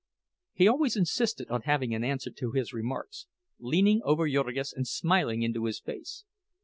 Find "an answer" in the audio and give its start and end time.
1.93-2.31